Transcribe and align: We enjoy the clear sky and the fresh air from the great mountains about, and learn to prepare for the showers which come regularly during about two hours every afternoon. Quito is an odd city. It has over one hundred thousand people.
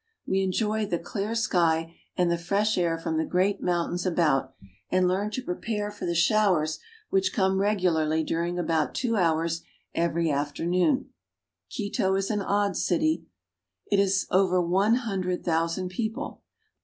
We 0.25 0.41
enjoy 0.41 0.87
the 0.87 0.97
clear 0.97 1.35
sky 1.35 1.95
and 2.17 2.31
the 2.31 2.37
fresh 2.39 2.75
air 2.75 2.97
from 2.97 3.19
the 3.19 3.23
great 3.23 3.61
mountains 3.61 4.03
about, 4.03 4.55
and 4.89 5.07
learn 5.07 5.29
to 5.29 5.43
prepare 5.43 5.91
for 5.91 6.07
the 6.07 6.15
showers 6.15 6.79
which 7.11 7.31
come 7.31 7.59
regularly 7.61 8.23
during 8.23 8.57
about 8.57 8.95
two 8.95 9.15
hours 9.15 9.61
every 9.93 10.31
afternoon. 10.31 11.11
Quito 11.69 12.15
is 12.15 12.31
an 12.31 12.41
odd 12.41 12.75
city. 12.75 13.27
It 13.91 13.99
has 13.99 14.25
over 14.31 14.59
one 14.59 14.95
hundred 14.95 15.45
thousand 15.45 15.89
people. 15.89 16.41